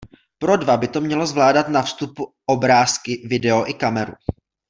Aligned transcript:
Pro 0.39 0.57
dva 0.57 0.77
by 0.77 0.87
to 0.87 1.01
mělo 1.01 1.27
zvládat 1.27 1.67
na 1.69 1.81
vstupu 1.81 2.33
obrázky, 2.45 3.23
video 3.27 3.69
i 3.69 3.73
kameru. 3.73 4.13